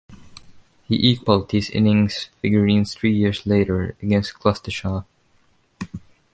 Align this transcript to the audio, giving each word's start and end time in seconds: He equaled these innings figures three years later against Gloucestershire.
He 0.85 0.95
equaled 1.11 1.51
these 1.51 1.69
innings 1.69 2.23
figures 2.41 2.95
three 2.95 3.13
years 3.15 3.45
later 3.45 3.95
against 4.01 4.39
Gloucestershire. 4.39 5.05